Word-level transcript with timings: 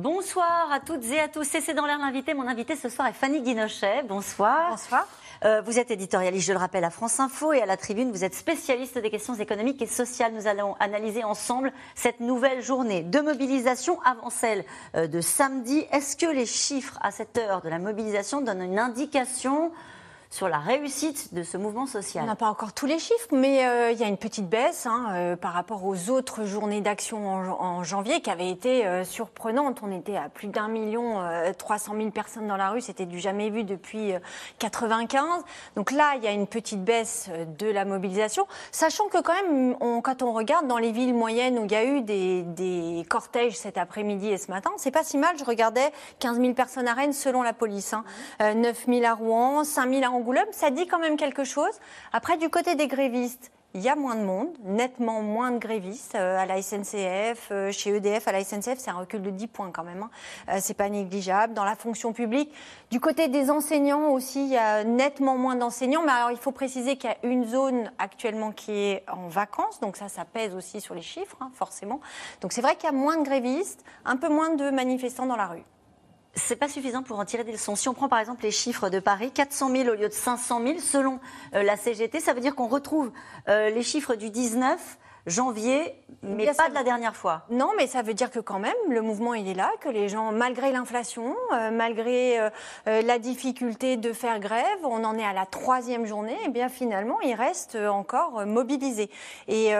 Bonsoir 0.00 0.72
à 0.72 0.80
toutes 0.80 1.04
et 1.10 1.20
à 1.20 1.28
tous. 1.28 1.44
C'est 1.44 1.74
dans 1.74 1.84
l'air 1.84 1.98
l'invité. 1.98 2.32
Mon 2.32 2.48
invité 2.48 2.74
ce 2.74 2.88
soir 2.88 3.08
est 3.08 3.12
Fanny 3.12 3.42
Guinochet. 3.42 4.02
Bonsoir. 4.08 4.70
Bonsoir. 4.70 5.06
Euh, 5.44 5.60
vous 5.60 5.78
êtes 5.78 5.90
éditorialiste, 5.90 6.46
je 6.46 6.52
le 6.54 6.58
rappelle, 6.58 6.84
à 6.84 6.90
France 6.90 7.20
Info 7.20 7.52
et 7.52 7.60
à 7.60 7.66
la 7.66 7.76
Tribune. 7.76 8.10
Vous 8.10 8.24
êtes 8.24 8.34
spécialiste 8.34 8.96
des 8.96 9.10
questions 9.10 9.34
économiques 9.34 9.82
et 9.82 9.86
sociales. 9.86 10.32
Nous 10.32 10.46
allons 10.46 10.74
analyser 10.80 11.22
ensemble 11.22 11.70
cette 11.94 12.20
nouvelle 12.20 12.62
journée 12.62 13.02
de 13.02 13.20
mobilisation 13.20 14.00
avant 14.00 14.30
celle 14.30 14.64
euh, 14.96 15.06
de 15.06 15.20
samedi. 15.20 15.84
Est-ce 15.92 16.16
que 16.16 16.32
les 16.32 16.46
chiffres 16.46 16.98
à 17.02 17.10
cette 17.10 17.36
heure 17.36 17.60
de 17.60 17.68
la 17.68 17.78
mobilisation 17.78 18.40
donnent 18.40 18.62
une 18.62 18.78
indication 18.78 19.70
sur 20.30 20.48
la 20.48 20.58
réussite 20.58 21.34
de 21.34 21.42
ce 21.42 21.56
mouvement 21.56 21.86
social 21.86 22.22
On 22.22 22.26
n'a 22.28 22.36
pas 22.36 22.48
encore 22.48 22.72
tous 22.72 22.86
les 22.86 23.00
chiffres, 23.00 23.28
mais 23.32 23.66
euh, 23.66 23.90
il 23.90 23.98
y 23.98 24.04
a 24.04 24.06
une 24.06 24.16
petite 24.16 24.48
baisse 24.48 24.86
hein, 24.86 25.08
euh, 25.10 25.36
par 25.36 25.52
rapport 25.52 25.84
aux 25.84 26.08
autres 26.08 26.44
journées 26.44 26.80
d'action 26.80 27.28
en, 27.28 27.82
janvier 27.82 28.20
qui 28.20 28.30
avaient 28.30 28.50
été 28.50 28.86
euh, 28.86 29.02
surprenantes. 29.02 29.80
On 29.82 29.90
était 29.90 30.16
à 30.16 30.28
plus 30.28 30.46
d'un 30.46 30.68
million 30.68 31.18
trois 31.58 31.78
cent 31.78 31.94
mille 31.94 32.12
personnes 32.12 32.46
dans 32.46 32.56
la 32.56 32.70
rue, 32.70 32.80
c'était 32.80 33.06
du 33.06 33.18
jamais 33.18 33.50
vu 33.50 33.64
depuis 33.64 34.12
95. 34.58 35.42
Donc 35.74 35.90
là, 35.90 36.12
il 36.16 36.22
y 36.22 36.28
a 36.28 36.32
une 36.32 36.46
petite 36.46 36.84
baisse 36.84 37.28
de 37.58 37.68
la 37.68 37.84
mobilisation, 37.84 38.46
sachant 38.70 39.08
que 39.08 39.20
quand 39.20 39.34
même, 39.34 40.02
quand 40.02 40.22
on 40.22 40.32
regarde 40.32 40.68
dans 40.68 40.78
les 40.78 40.92
villes 40.92 41.14
moyennes 41.14 41.58
où 41.58 41.64
il 41.64 41.72
y 41.72 41.74
a 41.74 41.84
eu 41.84 42.02
des, 42.02 43.04
cortèges 43.08 43.56
cet 43.56 43.78
après-midi 43.78 44.28
et 44.28 44.38
ce 44.38 44.50
matin, 44.50 44.70
c'est 44.76 44.92
pas 44.92 45.02
si 45.02 45.18
mal. 45.18 45.36
Je 45.38 45.44
regardais 45.44 45.90
15 46.20 46.38
000 46.40 46.54
personnes 46.54 46.86
à 46.86 46.94
Rennes 46.94 47.12
selon 47.12 47.42
la 47.42 47.52
police, 47.52 47.94
hein. 47.94 48.04
9 48.40 48.86
000 48.86 49.04
à 49.04 49.14
Rouen, 49.14 49.64
5 49.64 49.90
000 49.90 50.04
à 50.04 50.19
Angoulême, 50.20 50.48
ça 50.52 50.70
dit 50.70 50.86
quand 50.86 50.98
même 50.98 51.16
quelque 51.16 51.44
chose. 51.44 51.72
Après, 52.12 52.36
du 52.36 52.50
côté 52.50 52.74
des 52.74 52.88
grévistes, 52.88 53.50
il 53.72 53.80
y 53.80 53.88
a 53.88 53.96
moins 53.96 54.16
de 54.16 54.22
monde, 54.22 54.48
nettement 54.64 55.22
moins 55.22 55.50
de 55.50 55.58
grévistes 55.58 56.14
euh, 56.14 56.36
à 56.36 56.44
la 56.44 56.60
SNCF, 56.60 57.48
euh, 57.52 57.72
chez 57.72 57.96
EDF 57.96 58.28
à 58.28 58.32
la 58.32 58.44
SNCF, 58.44 58.76
c'est 58.76 58.90
un 58.90 58.98
recul 58.98 59.22
de 59.22 59.30
10 59.30 59.46
points 59.46 59.70
quand 59.70 59.84
même. 59.84 60.02
Hein. 60.02 60.10
Euh, 60.50 60.58
c'est 60.60 60.74
pas 60.74 60.90
négligeable. 60.90 61.54
Dans 61.54 61.64
la 61.64 61.74
fonction 61.76 62.12
publique, 62.12 62.52
du 62.90 63.00
côté 63.00 63.28
des 63.28 63.50
enseignants 63.50 64.10
aussi, 64.10 64.42
il 64.42 64.50
y 64.50 64.58
a 64.58 64.84
nettement 64.84 65.38
moins 65.38 65.56
d'enseignants. 65.56 66.02
Mais 66.04 66.12
alors, 66.12 66.32
il 66.32 66.36
faut 66.36 66.52
préciser 66.52 66.96
qu'il 66.96 67.08
y 67.08 67.12
a 67.12 67.16
une 67.22 67.46
zone 67.46 67.90
actuellement 67.98 68.50
qui 68.50 68.72
est 68.72 69.04
en 69.10 69.28
vacances, 69.28 69.80
donc 69.80 69.96
ça, 69.96 70.08
ça 70.08 70.26
pèse 70.26 70.54
aussi 70.54 70.82
sur 70.82 70.94
les 70.94 71.02
chiffres, 71.02 71.36
hein, 71.40 71.50
forcément. 71.54 72.00
Donc 72.42 72.52
c'est 72.52 72.60
vrai 72.60 72.74
qu'il 72.76 72.84
y 72.84 72.92
a 72.92 72.96
moins 72.96 73.16
de 73.16 73.24
grévistes, 73.24 73.84
un 74.04 74.16
peu 74.16 74.28
moins 74.28 74.54
de 74.54 74.70
manifestants 74.70 75.26
dans 75.26 75.36
la 75.36 75.46
rue 75.46 75.64
c'est 76.34 76.56
pas 76.56 76.68
suffisant 76.68 77.02
pour 77.02 77.18
en 77.18 77.24
tirer 77.24 77.44
des 77.44 77.52
leçons. 77.52 77.76
Si 77.76 77.88
on 77.88 77.94
prend 77.94 78.08
par 78.08 78.18
exemple 78.18 78.42
les 78.42 78.50
chiffres 78.50 78.88
de 78.88 79.00
Paris, 79.00 79.30
400 79.32 79.70
000 79.70 79.88
au 79.88 79.94
lieu 79.94 80.08
de 80.08 80.14
500 80.14 80.62
000 80.64 80.78
selon 80.78 81.18
euh, 81.54 81.62
la 81.62 81.76
CGT, 81.76 82.20
ça 82.20 82.34
veut 82.34 82.40
dire 82.40 82.54
qu'on 82.54 82.68
retrouve 82.68 83.10
euh, 83.48 83.70
les 83.70 83.82
chiffres 83.82 84.14
du 84.14 84.30
19 84.30 84.98
janvier, 85.26 85.94
mais 86.22 86.50
pas 86.56 86.70
de 86.70 86.74
la 86.74 86.82
dernière 86.82 87.14
fois. 87.14 87.42
Non, 87.50 87.72
mais 87.76 87.86
ça 87.86 88.00
veut 88.00 88.14
dire 88.14 88.30
que 88.30 88.38
quand 88.38 88.58
même, 88.58 88.74
le 88.88 89.02
mouvement, 89.02 89.34
il 89.34 89.48
est 89.48 89.54
là, 89.54 89.70
que 89.80 89.90
les 89.90 90.08
gens, 90.08 90.32
malgré 90.32 90.72
l'inflation, 90.72 91.36
euh, 91.52 91.70
malgré 91.70 92.38
la 92.86 93.18
difficulté 93.18 93.98
de 93.98 94.14
faire 94.14 94.40
grève, 94.40 94.64
on 94.82 95.04
en 95.04 95.18
est 95.18 95.24
à 95.24 95.34
la 95.34 95.44
troisième 95.44 96.06
journée, 96.06 96.32
et 96.32 96.46
eh 96.46 96.48
bien 96.48 96.70
finalement, 96.70 97.20
ils 97.20 97.34
restent 97.34 97.76
encore 97.76 98.46
mobilisés. 98.46 99.10
Et 99.46 99.72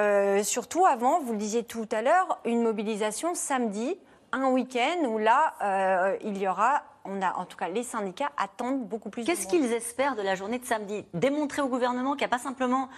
surtout, 0.42 0.84
avant, 0.84 1.20
vous 1.20 1.32
le 1.32 1.38
disiez 1.38 1.64
tout 1.64 1.88
à 1.90 2.02
l'heure, 2.02 2.38
une 2.44 2.62
mobilisation 2.62 3.34
samedi, 3.34 3.96
un 4.32 4.50
week-end 4.50 5.04
où 5.06 5.18
là, 5.18 5.54
euh, 5.62 6.16
il 6.22 6.38
y 6.38 6.48
aura 6.48 6.82
on 7.04 7.22
a, 7.22 7.34
en 7.36 7.44
tout 7.44 7.56
cas, 7.56 7.68
les 7.68 7.82
syndicats 7.82 8.30
attendent 8.36 8.86
beaucoup 8.86 9.10
plus. 9.10 9.24
Qu'est-ce 9.24 9.46
qu'ils 9.46 9.72
espèrent 9.72 10.16
de 10.16 10.22
la 10.22 10.34
journée 10.34 10.58
de 10.58 10.64
samedi? 10.64 11.04
Démontrer 11.14 11.62
au 11.62 11.68
gouvernement 11.68 12.12
qu'il 12.12 12.20
n'y 12.20 12.32
a 12.32 12.36
pas 12.36 12.38
simplement, 12.38 12.88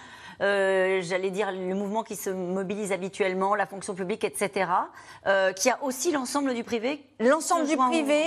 euh, 0.41 1.01
j'allais 1.01 1.29
dire, 1.29 1.51
le 1.51 1.75
mouvement 1.75 2.03
qui 2.03 2.15
se 2.15 2.29
mobilise 2.29 2.91
habituellement, 2.91 3.55
la 3.55 3.65
fonction 3.65 3.93
publique, 3.93 4.23
etc., 4.23 4.69
euh, 5.27 5.53
qu'il 5.53 5.69
y 5.69 5.71
a 5.71 5.83
aussi 5.83 6.11
l'ensemble 6.11 6.53
du 6.53 6.63
privé 6.63 7.05
L'ensemble 7.19 7.67
du 7.67 7.77
privé, 7.77 8.23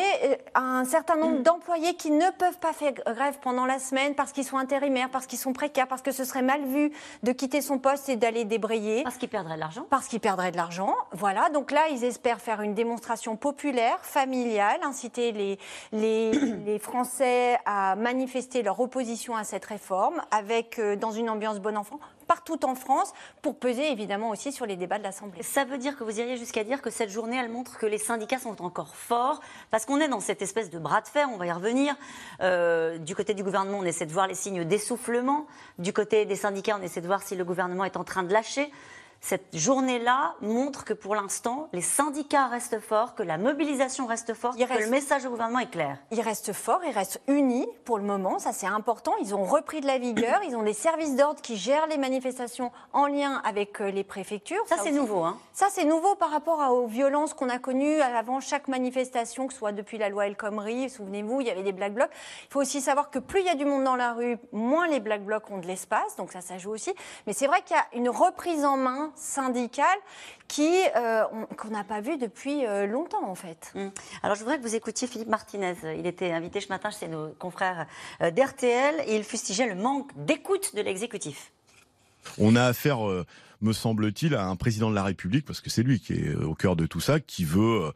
un 0.54 0.84
certain 0.84 1.16
nombre 1.16 1.42
d'employés 1.42 1.94
qui 1.94 2.10
ne 2.10 2.30
peuvent 2.30 2.58
pas 2.58 2.72
faire 2.72 2.94
grève 2.94 3.38
pendant 3.42 3.66
la 3.66 3.78
semaine 3.78 4.14
parce 4.14 4.32
qu'ils 4.32 4.44
sont 4.44 4.56
intérimaires, 4.56 5.10
parce 5.10 5.26
qu'ils 5.26 5.38
sont 5.38 5.52
précaires, 5.52 5.86
parce 5.86 6.02
que 6.02 6.12
ce 6.12 6.24
serait 6.24 6.42
mal 6.42 6.64
vu 6.64 6.92
de 7.22 7.32
quitter 7.32 7.60
son 7.60 7.78
poste 7.78 8.08
et 8.08 8.16
d'aller 8.16 8.44
débrayer. 8.44 9.02
Parce 9.02 9.18
qu'ils 9.18 9.28
perdraient 9.28 9.56
de 9.56 9.60
l'argent 9.60 9.86
Parce 9.90 10.08
qu'ils 10.08 10.20
perdraient 10.20 10.52
de 10.52 10.56
l'argent. 10.56 10.94
Voilà, 11.12 11.50
donc 11.50 11.70
là, 11.70 11.88
ils 11.90 12.04
espèrent 12.04 12.40
faire 12.40 12.62
une 12.62 12.74
démonstration 12.74 13.36
populaire, 13.36 13.98
familiale, 14.00 14.80
inciter 14.82 15.32
les, 15.32 15.58
les, 15.92 16.78
Français 16.78 17.58
à 17.64 17.96
manifester 17.96 18.62
leur 18.62 18.78
opposition 18.80 19.34
à 19.34 19.44
cette 19.44 19.64
réforme, 19.64 20.22
avec, 20.30 20.78
euh, 20.78 20.94
dans 20.94 21.10
une 21.10 21.30
ambiance 21.30 21.58
bon 21.58 21.76
enfant, 21.76 21.98
partout 22.26 22.64
en 22.64 22.74
France, 22.74 23.12
pour 23.42 23.58
peser 23.58 23.90
évidemment 23.90 24.30
aussi 24.30 24.52
sur 24.52 24.66
les 24.66 24.76
débats 24.76 24.98
de 24.98 25.02
l'Assemblée. 25.02 25.42
Ça 25.42 25.64
veut 25.64 25.78
dire 25.78 25.96
que 25.96 26.04
vous 26.04 26.20
iriez 26.20 26.36
jusqu'à 26.36 26.64
dire 26.64 26.82
que 26.82 26.90
cette 26.90 27.10
journée, 27.10 27.36
elle 27.36 27.50
montre 27.50 27.78
que 27.78 27.86
les 27.86 27.98
syndicats 27.98 28.38
sont 28.38 28.62
encore 28.62 28.94
forts, 28.94 29.40
parce 29.70 29.86
qu'on 29.86 30.00
est 30.00 30.08
dans 30.08 30.20
cette 30.20 30.42
espèce 30.42 30.70
de 30.70 30.78
bras 30.78 31.00
de 31.00 31.08
fer, 31.08 31.28
on 31.32 31.36
va 31.36 31.46
y 31.46 31.52
revenir. 31.52 31.94
Euh, 32.42 32.98
du 32.98 33.14
côté 33.14 33.34
du 33.34 33.42
gouvernement, 33.42 33.78
on 33.78 33.84
essaie 33.84 34.06
de 34.06 34.12
voir 34.12 34.26
les 34.26 34.34
signes 34.34 34.64
d'essoufflement. 34.64 35.46
Du 35.78 35.92
côté 35.92 36.24
des 36.24 36.36
syndicats, 36.36 36.76
on 36.78 36.82
essaie 36.82 37.00
de 37.00 37.06
voir 37.06 37.22
si 37.22 37.36
le 37.36 37.44
gouvernement 37.44 37.84
est 37.84 37.96
en 37.96 38.04
train 38.04 38.22
de 38.22 38.32
lâcher 38.32 38.70
cette 39.20 39.56
journée-là 39.56 40.34
montre 40.40 40.84
que 40.84 40.92
pour 40.92 41.14
l'instant, 41.14 41.68
les 41.72 41.80
syndicats 41.80 42.46
restent 42.46 42.80
forts, 42.80 43.14
que 43.14 43.22
la 43.22 43.38
mobilisation 43.38 44.06
reste 44.06 44.34
forte, 44.34 44.58
que 44.58 44.82
le 44.82 44.88
message 44.88 45.26
au 45.26 45.30
gouvernement 45.30 45.58
est 45.58 45.70
clair. 45.70 45.98
Ils 46.10 46.20
restent 46.20 46.52
forts, 46.52 46.80
ils 46.84 46.92
restent 46.92 47.20
unis 47.26 47.66
pour 47.84 47.98
le 47.98 48.04
moment, 48.04 48.38
ça 48.38 48.52
c'est 48.52 48.66
important. 48.66 49.12
Ils 49.20 49.34
ont 49.34 49.44
repris 49.44 49.80
de 49.80 49.86
la 49.86 49.98
vigueur, 49.98 50.40
ils 50.46 50.56
ont 50.56 50.62
des 50.62 50.72
services 50.72 51.16
d'ordre 51.16 51.40
qui 51.40 51.56
gèrent 51.56 51.86
les 51.86 51.98
manifestations 51.98 52.70
en 52.92 53.06
lien 53.06 53.40
avec 53.44 53.80
euh, 53.80 53.90
les 53.90 54.04
préfectures. 54.04 54.62
Ça, 54.68 54.76
c'est 54.82 54.92
nouveau. 54.92 55.22
Hein. 55.24 55.38
Ça 55.52 55.66
c'est 55.70 55.84
nouveau 55.84 56.14
par 56.14 56.30
rapport 56.30 56.60
aux 56.72 56.86
violences 56.86 57.34
qu'on 57.34 57.48
a 57.48 57.58
connues 57.58 58.00
avant 58.00 58.40
chaque 58.40 58.68
manifestation, 58.68 59.46
que 59.46 59.52
ce 59.52 59.58
soit 59.58 59.72
depuis 59.72 59.98
la 59.98 60.08
loi 60.08 60.26
El 60.26 60.36
Khomri, 60.36 60.88
souvenez-vous, 60.90 61.40
il 61.40 61.46
y 61.46 61.50
avait 61.50 61.62
des 61.62 61.72
black 61.72 61.94
blocs. 61.94 62.10
Il 62.44 62.52
faut 62.52 62.60
aussi 62.60 62.80
savoir 62.80 63.10
que 63.10 63.18
plus 63.18 63.40
il 63.40 63.46
y 63.46 63.50
a 63.50 63.54
du 63.54 63.64
monde 63.64 63.84
dans 63.84 63.96
la 63.96 64.12
rue, 64.12 64.38
moins 64.52 64.86
les 64.86 65.00
black 65.00 65.24
blocs 65.24 65.50
ont 65.50 65.58
de 65.58 65.66
l'espace, 65.66 66.16
donc 66.16 66.32
ça, 66.32 66.40
ça 66.40 66.58
joue 66.58 66.70
aussi. 66.70 66.94
Mais 67.26 67.32
c'est 67.32 67.46
vrai 67.46 67.62
qu'il 67.62 67.76
y 67.76 67.78
a 67.78 67.86
une 67.98 68.08
reprise 68.08 68.64
en 68.64 68.76
main 68.76 69.12
syndicale 69.16 69.98
qui 70.48 70.70
euh, 70.96 71.24
qu'on 71.56 71.68
n'a 71.68 71.84
pas 71.84 72.00
vu 72.00 72.18
depuis 72.18 72.66
euh, 72.66 72.86
longtemps 72.86 73.28
en 73.28 73.34
fait. 73.34 73.72
Hum. 73.74 73.90
Alors 74.22 74.36
je 74.36 74.40
voudrais 74.40 74.58
que 74.58 74.62
vous 74.62 74.74
écoutiez 74.74 75.08
Philippe 75.08 75.28
Martinez. 75.28 75.74
Il 75.98 76.06
était 76.06 76.32
invité 76.32 76.60
ce 76.60 76.68
matin 76.68 76.90
chez 76.90 77.08
nos 77.08 77.28
confrères 77.38 77.86
euh, 78.20 78.30
d'RTL 78.30 79.02
et 79.06 79.16
il 79.16 79.24
fustigeait 79.24 79.66
le 79.66 79.74
manque 79.74 80.10
d'écoute 80.16 80.74
de 80.74 80.82
l'exécutif. 80.82 81.52
On 82.38 82.56
a 82.56 82.64
affaire 82.64 82.98
me 83.62 83.72
semble-t-il, 83.72 84.34
à 84.34 84.48
un 84.48 84.56
président 84.56 84.90
de 84.90 84.94
la 84.94 85.04
République, 85.04 85.46
parce 85.46 85.62
que 85.62 85.70
c'est 85.70 85.82
lui 85.82 86.00
qui 86.00 86.12
est 86.12 86.34
au 86.34 86.54
cœur 86.54 86.76
de 86.76 86.84
tout 86.84 87.00
ça, 87.00 87.20
qui 87.20 87.44
veut, 87.44 87.92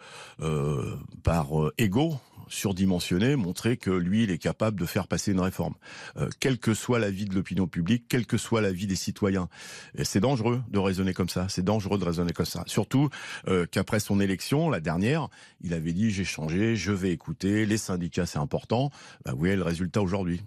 par 1.22 1.48
ego, 1.76 2.14
surdimensionné, 2.50 3.36
montrer 3.36 3.76
que 3.76 3.90
lui, 3.90 4.24
il 4.24 4.30
est 4.30 4.38
capable 4.38 4.78
de 4.78 4.84
faire 4.84 5.08
passer 5.08 5.32
une 5.32 5.40
réforme, 5.40 5.74
euh, 6.18 6.28
quel 6.40 6.58
que 6.58 6.74
soit 6.74 6.98
l'avis 6.98 7.24
de 7.24 7.34
l'opinion 7.34 7.66
publique, 7.66 8.04
quel 8.08 8.26
que 8.26 8.36
soit 8.36 8.60
l'avis 8.60 8.86
des 8.86 8.96
citoyens. 8.96 9.48
Et 9.96 10.04
c'est 10.04 10.20
dangereux 10.20 10.62
de 10.68 10.78
raisonner 10.78 11.14
comme 11.14 11.28
ça. 11.28 11.46
C'est 11.48 11.64
dangereux 11.64 11.98
de 11.98 12.04
raisonner 12.04 12.32
comme 12.32 12.46
ça. 12.46 12.64
Surtout 12.66 13.08
euh, 13.48 13.66
qu'après 13.70 14.00
son 14.00 14.20
élection, 14.20 14.68
la 14.68 14.80
dernière, 14.80 15.28
il 15.62 15.72
avait 15.72 15.92
dit 15.92 16.10
j'ai 16.10 16.24
changé, 16.24 16.76
je 16.76 16.92
vais 16.92 17.10
écouter, 17.10 17.64
les 17.64 17.78
syndicats 17.78 18.26
c'est 18.26 18.38
important. 18.38 18.90
Bah, 19.24 19.32
vous 19.32 19.38
voyez 19.38 19.56
le 19.56 19.62
résultat 19.62 20.02
aujourd'hui. 20.02 20.42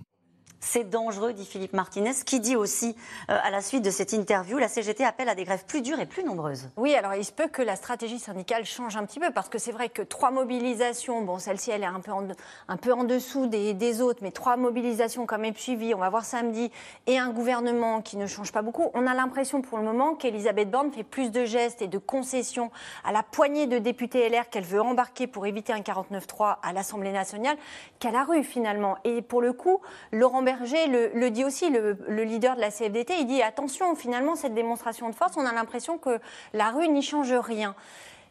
C'est 0.65 0.89
dangereux, 0.89 1.33
dit 1.33 1.45
Philippe 1.45 1.73
Martinez, 1.73 2.13
qui 2.25 2.39
dit 2.39 2.55
aussi, 2.55 2.95
euh, 3.29 3.37
à 3.43 3.51
la 3.51 3.61
suite 3.61 3.83
de 3.83 3.91
cette 3.91 4.13
interview, 4.13 4.57
la 4.57 4.69
CGT 4.69 5.03
appelle 5.03 5.27
à 5.27 5.35
des 5.35 5.43
grèves 5.43 5.65
plus 5.65 5.81
dures 5.81 5.99
et 5.99 6.05
plus 6.05 6.23
nombreuses. 6.23 6.69
Oui, 6.77 6.95
alors 6.95 7.13
il 7.15 7.25
se 7.25 7.33
peut 7.33 7.49
que 7.49 7.61
la 7.61 7.75
stratégie 7.75 8.17
syndicale 8.17 8.63
change 8.63 8.95
un 8.95 9.05
petit 9.05 9.19
peu, 9.19 9.29
parce 9.31 9.49
que 9.49 9.57
c'est 9.57 9.73
vrai 9.73 9.89
que 9.89 10.01
trois 10.01 10.31
mobilisations, 10.31 11.21
bon, 11.21 11.37
celle-ci, 11.37 11.71
elle 11.71 11.83
est 11.83 11.85
un 11.85 11.99
peu 11.99 12.13
en, 12.13 12.25
un 12.69 12.77
peu 12.77 12.93
en 12.93 13.03
dessous 13.03 13.47
des, 13.47 14.01
autres, 14.01 14.19
mais 14.21 14.31
trois 14.31 14.55
mobilisations 14.55 15.25
quand 15.25 15.37
même 15.37 15.53
suivies, 15.53 15.93
on 15.93 15.99
va 15.99 16.09
voir 16.09 16.23
samedi, 16.23 16.71
et 17.07 17.19
un 17.19 17.31
gouvernement 17.31 18.01
qui 18.01 18.15
ne 18.15 18.25
change 18.25 18.53
pas 18.53 18.61
beaucoup. 18.61 18.89
On 18.93 19.05
a 19.05 19.13
l'impression 19.13 19.61
pour 19.61 19.77
le 19.77 19.83
moment 19.83 20.15
qu'Elisabeth 20.15 20.71
Borne 20.71 20.93
fait 20.93 21.03
plus 21.03 21.29
de 21.29 21.43
gestes 21.43 21.81
et 21.81 21.87
de 21.87 21.97
concessions 21.97 22.71
à 23.03 23.11
la 23.11 23.21
poignée 23.21 23.67
de 23.67 23.79
députés 23.79 24.29
LR 24.29 24.49
qu'elle 24.49 24.63
veut 24.63 24.81
embarquer 24.81 25.27
pour 25.27 25.45
éviter 25.45 25.73
un 25.73 25.81
49-3 25.81 26.55
à 26.63 26.71
l'Assemblée 26.71 27.11
nationale 27.11 27.57
qu'à 27.99 28.11
la 28.11 28.23
rue, 28.23 28.45
finalement. 28.45 28.95
Et 29.03 29.21
pour 29.21 29.41
le 29.41 29.51
coup, 29.51 29.81
Laurent 30.13 30.41
Berger 30.41 30.52
le, 30.61 31.29
dit 31.29 31.43
aussi, 31.43 31.69
le, 31.69 32.23
leader 32.23 32.55
de 32.55 32.61
la 32.61 32.71
CFDT, 32.71 33.19
il 33.19 33.25
dit 33.25 33.41
attention, 33.41 33.95
finalement, 33.95 34.35
cette 34.35 34.53
démonstration 34.53 35.09
de 35.09 35.15
force, 35.15 35.33
on 35.37 35.45
a 35.45 35.53
l'impression 35.53 35.97
que 35.97 36.19
la 36.53 36.71
rue 36.71 36.87
n'y 36.87 37.01
change 37.01 37.33
rien. 37.33 37.75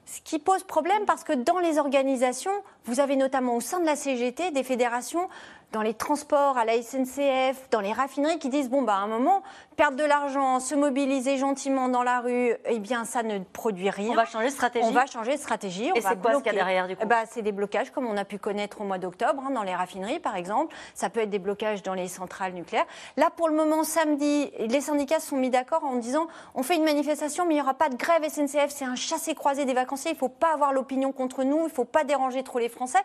Ce 0.06 0.20
qui 0.20 0.38
pose 0.38 0.64
problème 0.64 1.04
parce 1.06 1.22
que 1.22 1.32
dans 1.32 1.58
les 1.58 1.78
organisations, 1.78 2.52
vous 2.84 3.00
avez 3.00 3.16
notamment 3.16 3.56
au 3.56 3.60
sein 3.60 3.80
de 3.80 3.86
la 3.86 3.96
CGT 3.96 4.50
des 4.50 4.62
fédérations 4.62 5.28
dans 5.72 5.82
les 5.82 5.94
transports, 5.94 6.58
à 6.58 6.64
la 6.64 6.80
SNCF, 6.80 7.68
dans 7.70 7.80
les 7.80 7.92
raffineries 7.92 8.38
qui 8.38 8.50
disent 8.50 8.68
bon 8.68 8.82
bah 8.82 8.94
à 8.94 8.98
un 8.98 9.06
moment 9.06 9.42
perdre 9.76 9.96
de 9.96 10.04
l'argent, 10.04 10.60
se 10.60 10.74
mobiliser 10.74 11.38
gentiment 11.38 11.88
dans 11.88 12.02
la 12.02 12.20
rue, 12.20 12.54
eh 12.66 12.78
bien 12.78 13.06
ça 13.06 13.22
ne 13.22 13.38
produit 13.38 13.88
rien. 13.88 14.10
On 14.10 14.14
va 14.14 14.26
changer 14.26 14.48
de 14.48 14.52
stratégie. 14.52 14.86
On 14.86 14.92
va 14.92 15.06
changer 15.06 15.32
de 15.32 15.40
stratégie. 15.40 15.90
Et 15.94 16.00
c'est 16.00 16.20
quoi 16.20 16.34
ce 16.34 16.38
qu'il 16.38 16.46
y 16.46 16.50
a 16.50 16.52
derrière 16.52 16.88
du 16.88 16.96
coup 16.96 17.06
bah, 17.06 17.24
C'est 17.30 17.40
des 17.40 17.52
blocages 17.52 17.90
comme 17.90 18.06
on 18.06 18.16
a 18.18 18.24
pu 18.24 18.38
connaître 18.38 18.82
au 18.82 18.84
mois 18.84 18.98
d'octobre 18.98 19.42
hein, 19.46 19.50
dans 19.50 19.62
les 19.62 19.74
raffineries 19.74 20.20
par 20.20 20.36
exemple. 20.36 20.74
Ça 20.94 21.08
peut 21.08 21.20
être 21.20 21.30
des 21.30 21.38
blocages 21.38 21.82
dans 21.82 21.94
les 21.94 22.08
centrales 22.08 22.52
nucléaires. 22.52 22.86
Là 23.16 23.30
pour 23.34 23.48
le 23.48 23.54
moment 23.54 23.82
samedi, 23.82 24.52
les 24.58 24.80
syndicats 24.82 25.20
se 25.20 25.28
sont 25.28 25.36
mis 25.36 25.50
d'accord 25.50 25.84
en 25.84 25.96
disant 25.96 26.26
on 26.54 26.62
fait 26.62 26.76
une 26.76 26.84
manifestation 26.84 27.46
mais 27.46 27.54
il 27.54 27.56
n'y 27.56 27.62
aura 27.62 27.74
pas 27.74 27.88
de 27.88 27.96
grève 27.96 28.22
SNCF, 28.28 28.68
c'est 28.68 28.84
un 28.84 28.94
chassé-croisé 28.94 29.64
des 29.64 29.74
vacanciers, 29.74 30.10
il 30.10 30.14
ne 30.14 30.18
faut 30.18 30.28
pas 30.28 30.52
avoir 30.52 30.74
l'opinion 30.74 31.12
contre 31.12 31.44
nous, 31.44 31.60
il 31.60 31.64
ne 31.64 31.68
faut 31.70 31.86
pas 31.86 32.04
déranger 32.04 32.42
trop 32.42 32.58
les 32.58 32.68
Français. 32.72 33.02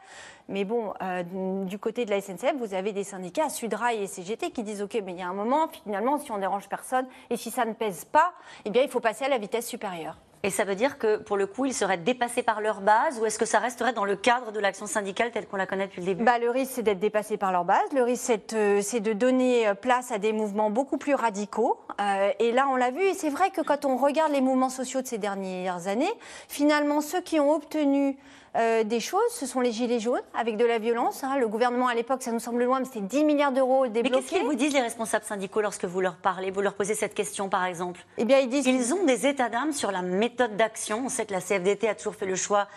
Mais 0.49 0.65
bon, 0.65 0.93
euh, 1.01 1.23
du 1.65 1.77
côté 1.77 2.05
de 2.05 2.09
la 2.09 2.21
SNCF, 2.21 2.55
vous 2.59 2.73
avez 2.73 2.91
des 2.91 3.03
syndicats, 3.03 3.49
Sudrail 3.49 4.01
et 4.01 4.07
CGT, 4.07 4.51
qui 4.51 4.63
disent 4.63 4.81
OK, 4.81 4.99
mais 5.03 5.13
il 5.13 5.19
y 5.19 5.21
a 5.21 5.27
un 5.27 5.33
moment, 5.33 5.67
finalement, 5.83 6.17
si 6.17 6.31
on 6.31 6.37
dérange 6.37 6.67
personne 6.69 7.05
et 7.29 7.37
si 7.37 7.51
ça 7.51 7.65
ne 7.65 7.73
pèse 7.73 8.05
pas, 8.05 8.33
eh 8.65 8.69
bien, 8.69 8.81
il 8.81 8.89
faut 8.89 8.99
passer 8.99 9.25
à 9.25 9.29
la 9.29 9.37
vitesse 9.37 9.67
supérieure. 9.67 10.17
Et 10.43 10.49
ça 10.49 10.63
veut 10.63 10.75
dire 10.75 10.97
que, 10.97 11.17
pour 11.17 11.35
le 11.35 11.47
coup, 11.47 11.65
ils 11.65 11.73
seraient 11.73 11.97
dépassés 11.97 12.43
par 12.43 12.61
leur 12.61 12.81
base 12.81 13.19
ou 13.19 13.25
est-ce 13.25 13.39
que 13.39 13.45
ça 13.45 13.59
resterait 13.59 13.93
dans 13.93 14.05
le 14.05 14.15
cadre 14.15 14.51
de 14.51 14.59
l'action 14.59 14.85
syndicale 14.85 15.31
telle 15.31 15.47
qu'on 15.47 15.57
la 15.57 15.65
connaît 15.65 15.87
depuis 15.87 16.01
le 16.01 16.05
début? 16.05 16.23
Bah, 16.23 16.37
Le 16.37 16.51
risque, 16.51 16.73
c'est 16.75 16.83
d'être 16.83 16.99
dépassé 16.99 17.37
par 17.37 17.51
leur 17.51 17.65
base. 17.65 17.91
Le 17.93 18.03
risque, 18.03 18.23
c'est 18.25 18.53
de, 18.53 18.99
de, 18.99 19.13
donner 19.13 19.71
place 19.81 20.11
à 20.11 20.19
des 20.19 20.33
mouvements 20.33 20.69
beaucoup 20.69 20.97
plus 20.97 21.15
radicaux. 21.15 21.79
Euh, 21.99 22.31
et 22.39 22.51
là, 22.51 22.67
on 22.71 22.75
l'a 22.75 22.91
vu. 22.91 23.01
Et 23.01 23.13
c'est 23.13 23.29
vrai 23.29 23.49
que 23.49 23.61
quand 23.61 23.85
on 23.85 23.97
regarde 23.97 24.31
les 24.31 24.41
mouvements 24.41 24.69
sociaux 24.69 25.01
de 25.01 25.07
ces 25.07 25.17
dernières 25.17 25.87
années, 25.87 26.13
finalement, 26.47 27.01
ceux 27.01 27.21
qui 27.21 27.39
ont 27.39 27.53
obtenu 27.53 28.17
euh, 28.57 28.83
des 28.83 28.99
choses. 28.99 29.21
Ce 29.31 29.45
sont 29.45 29.59
les 29.59 29.71
gilets 29.71 29.99
jaunes 29.99 30.21
avec 30.33 30.57
de 30.57 30.65
la 30.65 30.79
violence. 30.79 31.23
Hein. 31.23 31.37
Le 31.39 31.47
gouvernement 31.47 31.87
à 31.87 31.93
l'époque, 31.93 32.23
ça 32.23 32.31
nous 32.31 32.39
semble 32.39 32.63
loin, 32.63 32.79
mais 32.79 32.85
c'était 32.85 33.01
10 33.01 33.23
milliards 33.23 33.51
d'euros 33.51 33.87
débloqués. 33.87 34.09
Mais 34.09 34.21
qu'est-ce 34.21 34.35
qu'ils 34.35 34.45
vous 34.45 34.55
disent 34.55 34.73
les 34.73 34.81
responsables 34.81 35.25
syndicaux 35.25 35.61
lorsque 35.61 35.85
vous 35.85 36.01
leur 36.01 36.15
parlez, 36.15 36.51
vous 36.51 36.61
leur 36.61 36.73
posez 36.73 36.95
cette 36.95 37.13
question 37.13 37.49
par 37.49 37.65
exemple? 37.65 38.01
Eh 38.17 38.25
bien, 38.25 38.39
ils 38.39 38.49
disent 38.49 38.65
ils 38.65 38.93
ont 38.93 39.05
des 39.05 39.27
états 39.27 39.49
d'âme 39.49 39.73
sur 39.73 39.91
la 39.91 40.01
méthode 40.01 40.55
d'action. 40.57 41.03
On 41.05 41.09
sait 41.09 41.25
que 41.25 41.33
la 41.33 41.41
CFDT 41.41 41.87
a 41.87 41.95
toujours 41.95 42.15
fait 42.15 42.25
le 42.25 42.35
choix 42.35 42.67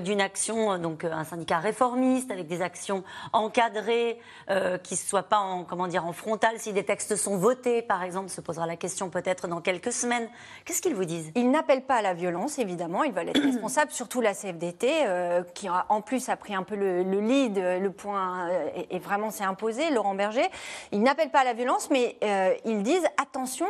d'une 0.00 0.20
action, 0.20 0.72
euh, 0.72 0.78
donc 0.78 1.04
un 1.04 1.24
syndicat 1.24 1.58
réformiste 1.58 2.30
avec 2.30 2.46
des 2.46 2.62
actions 2.62 3.04
encadrées, 3.32 4.18
qui 4.82 4.94
ne 4.94 4.98
soient 4.98 5.24
pas 5.24 5.38
en 5.38 5.64
comment 5.64 5.86
dire 5.86 6.04
en 6.04 6.12
frontal. 6.12 6.58
Si 6.58 6.72
des 6.72 6.84
textes 6.84 7.16
sont 7.16 7.36
votés, 7.36 7.82
par 7.82 8.02
exemple, 8.02 8.28
se 8.28 8.40
posera 8.40 8.66
la 8.66 8.76
question 8.76 9.10
peut-être 9.10 9.48
dans 9.48 9.60
quelques 9.60 9.92
semaines. 9.92 10.28
Qu'est-ce 10.64 10.82
qu'ils 10.82 10.94
vous 10.94 11.04
disent? 11.04 11.30
Ils 11.34 11.50
n'appellent 11.50 11.84
pas 11.84 11.96
à 11.96 12.02
la 12.02 12.14
violence, 12.14 12.58
évidemment. 12.58 13.04
Ils 13.04 13.12
veulent 13.12 13.28
être 13.28 13.42
responsables, 13.44 13.90
surtout 13.90 14.20
la 14.20 14.34
CFDT. 14.34 15.04
Euh, 15.06 15.42
qui 15.54 15.68
en 15.68 16.00
plus 16.00 16.28
a 16.28 16.36
pris 16.36 16.54
un 16.54 16.62
peu 16.62 16.74
le, 16.76 17.02
lead, 17.02 17.58
le 17.58 17.90
point, 17.90 18.48
euh, 18.48 18.68
et, 18.90 18.98
vraiment 18.98 19.30
s'est 19.30 19.44
imposé, 19.44 19.90
Laurent 19.90 20.14
Berger. 20.14 20.46
Ils 20.92 21.02
n'appellent 21.02 21.30
pas 21.30 21.40
à 21.40 21.44
la 21.44 21.52
violence, 21.54 21.88
mais 21.90 22.16
euh, 22.22 22.54
ils 22.64 22.82
disent 22.82 23.06
attention. 23.20 23.66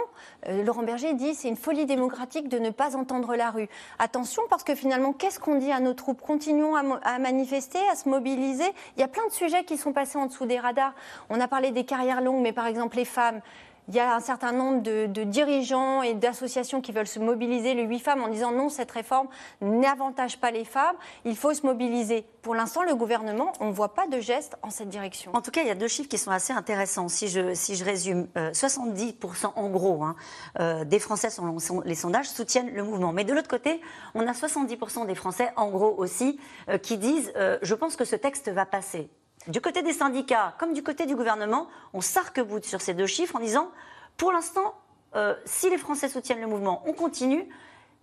Laurent 0.49 0.83
Berger 0.83 1.15
dit 1.15 1.35
c'est 1.35 1.49
une 1.49 1.57
folie 1.57 1.87
démocratique 1.87 2.49
de 2.49 2.59
ne 2.59 2.71
pas 2.71 2.97
entendre 2.97 3.35
la 3.37 3.51
rue. 3.51 3.69
Attention 3.99 4.43
parce 4.51 4.65
que 4.65 4.75
finalement, 4.75 5.13
qu'est-ce 5.13 5.41
qu'on 5.41 5.57
dit 5.57 5.73
à 5.73 5.81
nos 5.81 5.95
troupes 6.05 6.21
Continuons 6.21 6.75
à, 6.77 7.19
manifester, 7.19 7.79
à 7.91 7.97
se 7.97 8.11
mobiliser. 8.11 8.67
Il 8.97 9.01
y 9.01 9.03
a 9.03 9.09
plein 9.09 9.27
de 9.27 9.33
sujets 9.33 9.65
qui 9.65 9.79
sont 9.79 9.95
passés 9.95 10.19
en 10.19 10.27
dessous 10.27 10.45
des 10.45 10.59
radars. 10.59 10.93
On 11.31 11.41
a 11.41 11.49
parlé 11.49 11.71
des 11.71 11.85
carrières 11.85 12.21
longues, 12.21 12.43
mais 12.43 12.53
par 12.53 12.67
exemple 12.67 12.97
les 12.97 13.07
femmes. 13.07 13.41
Il 13.89 13.95
y 13.95 14.01
a 14.01 14.15
un 14.15 14.21
certain 14.21 14.53
nombre 14.53 14.83
de, 14.83 15.25
dirigeants 15.25 16.03
et 16.03 16.15
d'associations 16.15 16.81
qui 16.81 16.93
veulent 16.93 17.07
se 17.07 17.19
mobiliser, 17.19 17.75
le 17.75 17.83
8 17.83 17.99
femmes, 17.99 18.23
en 18.23 18.29
disant 18.29 18.51
non, 18.51 18.69
cette 18.71 18.91
réforme 18.91 19.29
n'avantage 19.61 20.39
pas 20.39 20.51
les 20.51 20.65
femmes, 20.65 20.97
il 21.25 21.37
faut 21.37 21.53
se 21.53 21.67
mobiliser. 21.67 22.25
Pour 22.41 22.55
l'instant, 22.55 22.83
le 22.83 22.95
gouvernement, 22.95 23.53
on 23.61 23.67
ne 23.67 23.73
voit 23.73 23.95
pas 23.95 24.07
de 24.07 24.21
gestes 24.21 24.57
en 24.63 24.71
cette 24.71 24.89
direction. 24.89 25.33
En 25.35 25.43
tout 25.43 25.51
cas, 25.51 25.61
il 25.61 25.69
y 25.69 25.71
a 25.71 25.75
deux 25.75 25.89
chiffres 25.89 26.09
qui 26.09 26.19
sont 26.19 26.31
assez 26.31 26.53
intéressants. 26.53 27.09
Si 27.09 27.29
je, 27.29 27.55
si 27.55 27.75
je 27.75 27.85
résume, 27.85 28.27
70% 28.37 29.15
euh, 29.17 29.49
en 29.55 29.69
gros 29.69 30.03
hein, 30.03 30.17
euh, 30.61 30.85
des 30.85 30.99
Français, 30.99 31.29
selon 31.29 31.57
les 31.85 31.95
sondages, 31.95 32.29
soutiennent 32.29 32.73
le 32.73 32.83
mouvement. 32.83 33.13
Mais 33.13 33.25
de 33.25 33.35
l'autre 33.35 33.49
côté, 33.49 33.81
on 34.15 34.27
a 34.27 34.33
70% 34.33 35.07
des 35.07 35.15
Français, 35.15 35.51
en 35.57 35.69
gros 35.71 35.95
aussi, 35.99 36.39
euh, 36.69 36.79
qui 36.79 36.97
disent 36.97 37.33
je 37.63 37.75
pense 37.75 37.97
que 37.97 38.05
ce 38.05 38.17
texte 38.17 38.49
va 38.49 38.67
passer 38.67 39.11
du 39.49 39.61
côté 39.61 39.83
des 39.83 39.93
syndicats 39.93 40.55
comme 40.59 40.73
du 40.73 40.83
côté 40.83 41.07
du 41.07 41.17
gouvernement, 41.17 41.69
on 41.93 42.01
s'arc-boute 42.01 42.65
sur 42.65 42.81
ces 42.81 42.95
deux 42.95 43.07
chiffres 43.07 43.37
en 43.37 43.41
disant, 43.41 43.71
pour 44.17 44.33
l'instant, 44.33 44.75
euh, 45.15 45.35
si 45.45 45.71
les 45.71 45.79
Français 45.79 46.09
soutiennent 46.09 46.41
le 46.41 46.47
mouvement, 46.47 46.83
on 46.87 46.93
continue. 46.93 47.49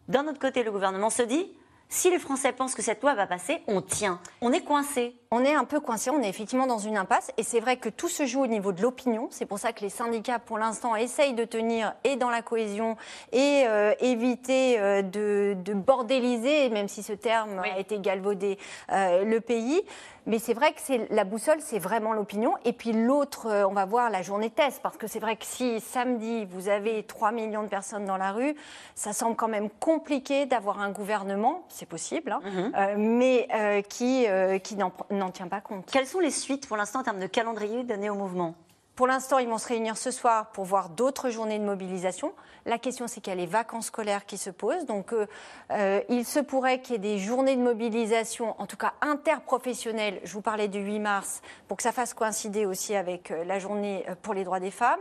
D'un 0.08 0.28
autre 0.28 0.40
côté, 0.40 0.64
le 0.64 0.72
gouvernement 0.72 1.10
se 1.10 1.24
dit, 1.24 1.52
si 1.92 2.10
les 2.10 2.20
Français 2.20 2.54
pensent 2.54 2.74
que 2.74 2.82
cette 2.82 3.04
loi 3.04 3.14
va 3.14 3.28
passer, 3.28 3.62
on 3.68 3.82
tient. 3.82 4.20
On 4.40 4.54
est 4.54 4.62
coincé. 4.62 5.14
On 5.34 5.46
est 5.46 5.54
un 5.54 5.64
peu 5.64 5.80
coincé, 5.80 6.10
on 6.10 6.22
est 6.22 6.28
effectivement 6.28 6.68
dans 6.68 6.78
une 6.78 6.98
impasse. 6.98 7.32
Et 7.38 7.44
c'est 7.44 7.60
vrai 7.60 7.78
que 7.78 7.88
tout 7.88 8.10
se 8.10 8.26
joue 8.26 8.42
au 8.42 8.48
niveau 8.48 8.74
de 8.74 8.82
l'opinion. 8.82 9.28
C'est 9.30 9.46
pour 9.46 9.60
ça 9.60 9.72
que 9.72 9.82
les 9.82 9.90
syndicats, 9.90 10.40
pour 10.40 10.58
l'instant, 10.58 10.96
essayent 10.96 11.34
de 11.34 11.46
tenir 11.46 11.94
et 12.04 12.16
dans 12.16 12.30
la 12.30 12.42
cohésion 12.42 12.98
et 13.32 13.64
euh, 13.66 13.94
éviter 14.00 14.80
euh, 14.80 15.02
de, 15.02 15.74
bordéliser, 15.74 16.70
même 16.70 16.88
si 16.88 17.04
ce 17.04 17.14
terme 17.14 17.60
a 17.60 17.78
été 17.78 18.00
galvaudé, 18.00 18.58
le 18.90 19.40
pays. 19.40 19.82
Mais 20.28 20.38
c'est 20.38 20.54
vrai 20.54 20.72
que 20.72 20.80
c'est 20.80 21.08
la 21.10 21.24
boussole, 21.24 21.58
c'est 21.62 21.80
vraiment 21.80 22.14
l'opinion. 22.14 22.54
Et 22.64 22.74
puis 22.74 22.92
l'autre, 22.92 23.48
euh, 23.48 23.68
on 23.68 23.74
va 23.74 23.86
voir 23.86 24.12
la 24.12 24.22
journée 24.22 24.52
test, 24.52 24.80
parce 24.84 24.96
que 24.96 25.08
c'est 25.08 25.20
vrai 25.20 25.36
que 25.36 25.46
si 25.46 25.80
samedi 25.80 26.46
vous 26.46 26.70
avez 26.70 27.04
3 27.04 27.32
millions 27.32 27.64
de 27.64 27.68
personnes 27.68 28.06
dans 28.06 28.18
la 28.18 28.32
rue, 28.32 28.56
ça 28.94 29.14
semble 29.14 29.36
quand 29.36 29.48
même 29.48 29.70
compliqué 29.80 30.46
d'avoir 30.46 30.80
un 30.80 30.92
gouvernement, 30.92 31.66
c'est 31.82 31.88
possible, 31.88 32.32
hein, 32.32 32.42
mhm. 32.44 32.74
euh, 32.78 32.96
mais 32.96 33.48
euh, 33.56 33.82
qui, 33.82 34.28
qui 34.64 34.76
n'en 34.76 35.32
tient 35.32 35.48
pas 35.48 35.62
compte. 35.62 35.90
Quelles 35.92 36.06
sont 36.06 36.20
les 36.20 36.30
suites 36.30 36.68
pour 36.68 36.78
l'instant 36.78 37.00
en 37.00 37.04
termes 37.04 37.20
de 37.20 37.26
calendrier 37.26 37.84
donné 37.84 38.10
au 38.10 38.16
mouvement? 38.16 38.56
Pour 38.96 39.08
l'instant, 39.08 39.40
ils 39.40 39.48
vont 39.48 39.58
se 39.58 39.68
réunir 39.68 39.98
ce 39.98 40.12
soir 40.12 40.52
pour 40.52 40.66
voir 40.66 40.90
d'autres 40.90 41.30
journées 41.30 41.60
de 41.60 41.64
mobilisation. 41.64 42.34
La 42.66 42.78
question, 42.78 43.08
c'est 43.08 43.22
qu'il 43.22 43.32
y 43.32 43.36
a 43.36 43.40
les 43.40 43.48
vacances 43.48 43.88
scolaires 43.88 44.26
qui 44.26 44.38
se 44.38 44.50
posent. 44.50 44.86
Donc, 44.86 45.14
euh, 45.14 45.26
euh, 45.72 46.02
il 46.10 46.26
se 46.26 46.40
pourrait 46.40 46.82
qu'il 46.82 46.94
y 46.94 46.96
ait 46.98 47.00
des 47.00 47.18
journées 47.18 47.56
de 47.56 47.62
mobilisation, 47.62 48.60
en 48.60 48.68
tout 48.68 48.78
cas 48.78 48.94
interprofessionnelles. 49.02 50.20
Je 50.24 50.34
vous 50.34 50.42
parlais 50.42 50.68
du 50.68 50.80
8 50.80 51.00
mars, 51.00 51.42
pour 51.68 51.78
que 51.78 51.84
ça 51.84 51.92
fasse 51.92 52.14
coïncider 52.14 52.66
aussi 52.66 52.96
avec 52.96 53.32
euh, 53.32 53.44
la 53.46 53.60
journée 53.60 54.06
pour 54.22 54.34
les 54.34 54.44
droits 54.44 54.60
des 54.60 54.72
femmes. 54.72 55.00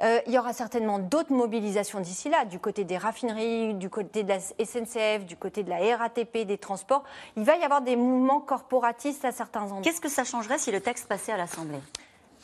il 0.00 0.32
y 0.32 0.38
aura 0.38 0.52
certainement 0.52 0.98
d'autres 0.98 1.32
mobilisations 1.32 2.00
d'ici 2.00 2.28
là, 2.28 2.44
du 2.44 2.58
côté 2.58 2.84
des 2.84 2.96
raffineries, 2.96 3.74
du 3.74 3.90
côté 3.90 4.22
de 4.22 4.28
la 4.28 4.40
SNCF, 4.40 5.24
du 5.24 5.36
côté 5.36 5.62
de 5.62 5.70
la 5.70 5.96
RATP, 5.96 6.44
des 6.46 6.58
transports. 6.58 7.04
Il 7.36 7.44
va 7.44 7.56
y 7.56 7.62
avoir 7.62 7.82
des 7.82 7.96
mouvements 7.96 8.40
corporatistes 8.40 9.24
à 9.24 9.32
certains 9.32 9.62
endroits. 9.62 9.82
Qu'est-ce 9.82 10.00
que 10.00 10.08
ça 10.08 10.24
changerait 10.24 10.58
si 10.58 10.72
le 10.72 10.80
texte 10.80 11.06
passait 11.06 11.32
à 11.32 11.36
l'Assemblée? 11.36 11.80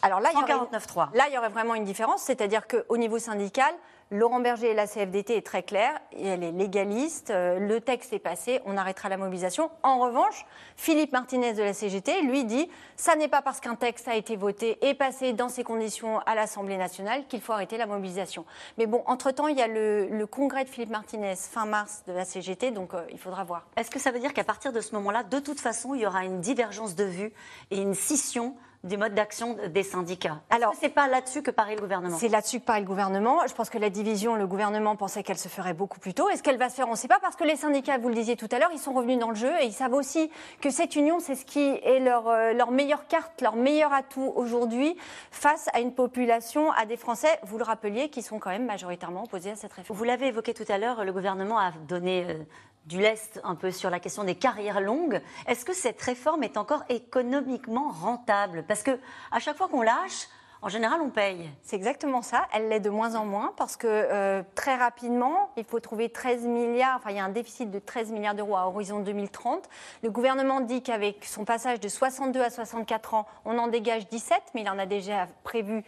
Alors 0.02 0.18
là, 0.18 0.30
il 0.32 0.40
y, 0.40 0.42
aurait, 0.42 0.68
là, 1.14 1.24
il 1.28 1.34
y 1.34 1.38
aurait 1.38 1.48
vraiment 1.48 1.76
une 1.76 1.84
différence, 1.84 2.22
c'est-à-dire 2.22 2.66
qu'au 2.66 2.96
niveau 2.96 3.20
syndical, 3.20 3.72
Laurent 4.12 4.40
Berger 4.40 4.72
et 4.72 4.74
la 4.74 4.86
CFDT 4.86 5.38
est 5.38 5.46
très 5.46 5.62
claire, 5.62 5.98
elle 6.12 6.42
est 6.42 6.52
légaliste, 6.52 7.30
euh, 7.30 7.58
le 7.58 7.80
texte 7.80 8.12
est 8.12 8.18
passé, 8.18 8.60
on 8.66 8.76
arrêtera 8.76 9.08
la 9.08 9.16
mobilisation. 9.16 9.70
En 9.82 10.00
revanche, 10.00 10.44
Philippe 10.76 11.12
Martinez 11.12 11.54
de 11.54 11.62
la 11.62 11.72
CGT, 11.72 12.20
lui, 12.22 12.44
dit 12.44 12.68
ça 12.94 13.16
n'est 13.16 13.28
pas 13.28 13.40
parce 13.40 13.58
qu'un 13.58 13.74
texte 13.74 14.08
a 14.08 14.14
été 14.14 14.36
voté 14.36 14.76
et 14.86 14.92
passé 14.92 15.32
dans 15.32 15.48
ces 15.48 15.64
conditions 15.64 16.18
à 16.26 16.34
l'Assemblée 16.34 16.76
nationale 16.76 17.24
qu'il 17.26 17.40
faut 17.40 17.54
arrêter 17.54 17.78
la 17.78 17.86
mobilisation. 17.86 18.44
Mais 18.76 18.84
bon, 18.86 19.02
entre-temps, 19.06 19.46
il 19.46 19.56
y 19.56 19.62
a 19.62 19.66
le, 19.66 20.26
congrès 20.30 20.64
de 20.64 20.68
Philippe 20.68 20.90
Martinez 20.90 21.36
fin 21.36 21.64
mars 21.64 22.02
de 22.06 22.12
la 22.12 22.26
CGT, 22.26 22.70
donc 22.70 22.92
euh, 22.92 23.02
il 23.12 23.18
faudra 23.18 23.44
voir. 23.44 23.66
Est-ce 23.76 23.90
que 23.90 23.98
ça 23.98 24.10
veut 24.10 24.20
dire 24.20 24.34
qu'à 24.34 24.44
partir 24.44 24.74
de 24.74 24.80
ce 24.82 24.94
moment-là, 24.96 25.22
de 25.22 25.38
toute 25.38 25.60
façon, 25.60 25.94
il 25.94 26.02
y 26.02 26.06
aura 26.06 26.24
une 26.24 26.40
divergence 26.40 26.96
de 26.96 27.04
vues 27.04 27.32
et 27.70 27.78
une 27.78 27.94
scission 27.94 28.56
du 28.84 28.96
mode 28.96 29.14
d'action 29.14 29.56
des 29.68 29.82
syndicats. 29.84 30.40
Alors, 30.50 30.74
c'est 30.80 30.88
pas 30.88 31.06
là-dessus 31.06 31.42
que 31.42 31.50
parie 31.50 31.76
le 31.76 31.80
gouvernement? 31.80 32.16
C'est 32.18 32.28
là-dessus 32.28 32.58
que 32.58 32.64
parie 32.64 32.80
le 32.80 32.86
gouvernement. 32.86 33.40
Je 33.46 33.54
pense 33.54 33.70
que 33.70 33.78
la 33.78 33.90
division, 33.90 34.34
le 34.34 34.46
gouvernement 34.46 34.96
pensait 34.96 35.22
qu'elle 35.22 35.38
se 35.38 35.48
ferait 35.48 35.74
beaucoup 35.74 36.00
plus 36.00 36.14
tôt. 36.14 36.28
Est-ce 36.28 36.42
qu'elle 36.42 36.58
va 36.58 36.68
se 36.68 36.74
faire? 36.74 36.88
On 36.88 36.92
ne 36.92 36.96
sait 36.96 37.08
pas 37.08 37.20
parce 37.20 37.36
que 37.36 37.44
les 37.44 37.56
syndicats, 37.56 37.98
vous 37.98 38.08
le 38.08 38.14
disiez 38.14 38.36
tout 38.36 38.48
à 38.50 38.58
l'heure, 38.58 38.70
ils 38.72 38.78
sont 38.78 38.92
revenus 38.92 39.18
dans 39.18 39.30
le 39.30 39.36
jeu 39.36 39.52
et 39.60 39.66
ils 39.66 39.72
savent 39.72 39.94
aussi 39.94 40.30
que 40.60 40.70
cette 40.70 40.96
union, 40.96 41.20
c'est 41.20 41.36
ce 41.36 41.44
qui 41.44 41.60
est 41.60 42.00
leur, 42.00 42.28
euh, 42.28 42.52
leur 42.52 42.72
meilleure 42.72 43.06
carte, 43.06 43.40
leur 43.40 43.54
meilleur 43.54 43.92
atout 43.92 44.32
aujourd'hui 44.34 44.96
face 45.30 45.68
à 45.74 45.80
une 45.80 45.94
population, 45.94 46.72
à 46.72 46.84
des 46.84 46.96
Français, 46.96 47.38
vous 47.44 47.58
le 47.58 47.64
rappeliez, 47.64 48.08
qui 48.08 48.22
sont 48.22 48.38
quand 48.38 48.50
même 48.50 48.66
majoritairement 48.66 49.24
opposés 49.24 49.50
à 49.50 49.56
cette 49.56 49.72
réforme. 49.72 49.96
Vous 49.96 50.04
l'avez 50.04 50.26
évoqué 50.26 50.54
tout 50.54 50.64
à 50.68 50.78
l'heure, 50.78 51.04
le 51.04 51.12
gouvernement 51.12 51.58
a 51.58 51.72
donné 51.86 52.26
euh, 52.28 52.42
du 52.86 52.98
lest 52.98 53.40
un 53.44 53.54
peu 53.54 53.70
sur 53.70 53.90
la 53.90 54.00
question 54.00 54.24
des 54.24 54.34
carrières 54.34 54.80
longues. 54.80 55.20
Est-ce 55.46 55.64
que 55.64 55.74
cette 55.74 56.00
réforme 56.00 56.42
est 56.42 56.56
encore 56.56 56.84
économiquement 56.88 57.90
rentable? 57.90 58.64
Parce 58.66 58.82
que 58.82 58.98
à 59.30 59.38
chaque 59.38 59.56
fois 59.56 59.68
qu'on 59.68 59.82
lâche, 59.82 60.28
en 60.64 60.68
général, 60.68 61.00
on 61.02 61.10
paye. 61.10 61.50
C'est 61.62 61.74
exactement 61.74 62.22
ça. 62.22 62.46
Elle 62.52 62.68
l'est 62.68 62.78
de 62.78 62.88
moins 62.88 63.16
en 63.16 63.24
moins 63.24 63.52
parce 63.56 63.76
que 63.76 63.88
euh, 63.88 64.44
très 64.54 64.76
rapidement, 64.76 65.50
il 65.56 65.64
faut 65.64 65.80
trouver 65.80 66.08
13 66.08 66.46
milliards. 66.46 66.96
Enfin, 66.98 67.10
il 67.10 67.16
y 67.16 67.18
a 67.18 67.24
un 67.24 67.30
déficit 67.30 67.68
de 67.68 67.80
13 67.80 68.12
milliards 68.12 68.36
d'euros 68.36 68.56
à 68.56 68.68
horizon 68.68 69.00
2030. 69.00 69.68
Le 70.04 70.10
gouvernement 70.10 70.60
dit 70.60 70.80
qu'avec 70.80 71.24
son 71.24 71.44
passage 71.44 71.80
de 71.80 71.88
62 71.88 72.40
à 72.40 72.50
64 72.50 73.14
ans, 73.14 73.26
on 73.44 73.58
en 73.58 73.66
dégage 73.66 74.06
17, 74.08 74.40
mais 74.54 74.60
il 74.60 74.70
en 74.70 74.78
a 74.78 74.86
déjà 74.86 75.26
prévu 75.42 75.82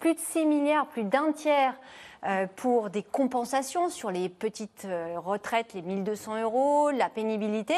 plus 0.00 0.14
de 0.14 0.20
6 0.20 0.46
milliards, 0.46 0.86
plus 0.86 1.04
d'un 1.04 1.32
tiers 1.32 1.74
euh, 2.24 2.46
pour 2.56 2.88
des 2.88 3.02
compensations 3.02 3.90
sur 3.90 4.10
les 4.10 4.30
petites 4.30 4.86
euh, 4.86 5.16
retraites, 5.18 5.74
les 5.74 5.82
1200 5.82 6.40
euros, 6.42 6.90
la 6.90 7.10
pénibilité. 7.10 7.74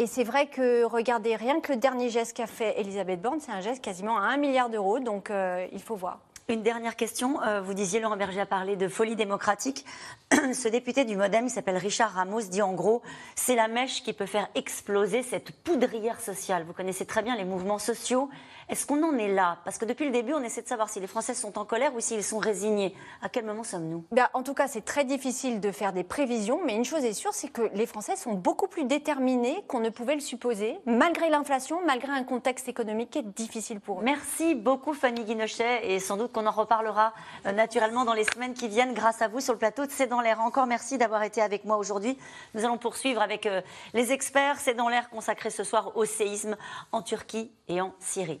Et 0.00 0.06
c'est 0.06 0.22
vrai 0.22 0.46
que, 0.46 0.84
regardez, 0.84 1.34
rien 1.34 1.60
que 1.60 1.72
le 1.72 1.78
dernier 1.78 2.08
geste 2.08 2.36
qu'a 2.36 2.46
fait 2.46 2.78
Elisabeth 2.80 3.20
Borne, 3.20 3.40
c'est 3.40 3.50
un 3.50 3.60
geste 3.60 3.82
quasiment 3.82 4.16
à 4.16 4.28
1 4.28 4.36
milliard 4.36 4.70
d'euros, 4.70 5.00
donc 5.00 5.28
euh, 5.28 5.66
il 5.72 5.82
faut 5.82 5.96
voir. 5.96 6.20
Une 6.48 6.62
dernière 6.62 6.94
question. 6.94 7.42
Euh, 7.42 7.60
vous 7.60 7.74
disiez, 7.74 7.98
Laurent 7.98 8.16
Berger 8.16 8.40
a 8.40 8.46
parlé 8.46 8.76
de 8.76 8.86
folie 8.86 9.16
démocratique. 9.16 9.84
Ce 10.32 10.68
député 10.68 11.04
du 11.04 11.16
Modem, 11.16 11.46
il 11.46 11.50
s'appelle 11.50 11.76
Richard 11.76 12.12
Ramos, 12.12 12.42
dit 12.42 12.62
en 12.62 12.74
gros, 12.74 13.02
c'est 13.34 13.56
la 13.56 13.66
mèche 13.66 14.04
qui 14.04 14.12
peut 14.12 14.24
faire 14.24 14.48
exploser 14.54 15.24
cette 15.24 15.50
poudrière 15.50 16.20
sociale. 16.20 16.62
Vous 16.62 16.72
connaissez 16.72 17.04
très 17.04 17.22
bien 17.22 17.34
les 17.34 17.44
mouvements 17.44 17.80
sociaux. 17.80 18.30
Est-ce 18.68 18.84
qu'on 18.84 19.02
en 19.02 19.16
est 19.16 19.32
là? 19.32 19.56
Parce 19.64 19.78
que 19.78 19.86
depuis 19.86 20.04
le 20.04 20.10
début, 20.10 20.34
on 20.34 20.42
essaie 20.42 20.60
de 20.60 20.68
savoir 20.68 20.90
si 20.90 21.00
les 21.00 21.06
Français 21.06 21.32
sont 21.32 21.58
en 21.58 21.64
colère 21.64 21.94
ou 21.94 22.00
s'ils 22.00 22.22
sont 22.22 22.36
résignés. 22.36 22.94
À 23.22 23.30
quel 23.30 23.46
moment 23.46 23.64
sommes-nous? 23.64 24.04
Bah, 24.12 24.28
En 24.34 24.42
tout 24.42 24.52
cas, 24.52 24.68
c'est 24.68 24.84
très 24.84 25.04
difficile 25.04 25.58
de 25.60 25.72
faire 25.72 25.94
des 25.94 26.04
prévisions, 26.04 26.60
mais 26.66 26.74
une 26.74 26.84
chose 26.84 27.02
est 27.02 27.14
sûre, 27.14 27.32
c'est 27.32 27.48
que 27.48 27.62
les 27.72 27.86
Français 27.86 28.14
sont 28.14 28.34
beaucoup 28.34 28.68
plus 28.68 28.84
déterminés 28.84 29.64
qu'on 29.68 29.80
ne 29.80 29.88
pouvait 29.88 30.14
le 30.16 30.20
supposer, 30.20 30.78
malgré 30.84 31.30
l'inflation, 31.30 31.80
malgré 31.86 32.12
un 32.12 32.24
contexte 32.24 32.68
économique 32.68 33.08
qui 33.10 33.20
est 33.20 33.22
difficile 33.22 33.80
pour 33.80 34.00
eux. 34.00 34.04
Merci 34.04 34.54
beaucoup 34.54 34.92
Fanny 34.92 35.24
Guinochet 35.24 35.90
et 35.90 35.98
sans 35.98 36.18
doute 36.18 36.32
qu'on 36.32 36.46
en 36.46 36.50
reparlera 36.50 37.14
euh, 37.46 37.52
naturellement 37.52 38.04
dans 38.04 38.12
les 38.12 38.24
semaines 38.24 38.52
qui 38.52 38.68
viennent 38.68 38.92
grâce 38.92 39.22
à 39.22 39.28
vous 39.28 39.40
sur 39.40 39.54
le 39.54 39.58
plateau 39.58 39.86
de 39.86 39.90
C'est 39.90 40.08
dans 40.08 40.20
l'air. 40.20 40.42
Encore 40.42 40.66
merci 40.66 40.98
d'avoir 40.98 41.22
été 41.22 41.40
avec 41.40 41.64
moi 41.64 41.78
aujourd'hui. 41.78 42.18
Nous 42.52 42.66
allons 42.66 42.76
poursuivre 42.76 43.22
avec 43.22 43.46
euh, 43.46 43.62
les 43.94 44.12
experts. 44.12 44.58
C'est 44.58 44.74
dans 44.74 44.90
l'air 44.90 45.08
consacré 45.08 45.48
ce 45.48 45.64
soir 45.64 45.96
au 45.96 46.04
séisme 46.04 46.58
en 46.92 47.00
Turquie 47.00 47.50
et 47.68 47.80
en 47.80 47.94
Syrie 47.98 48.40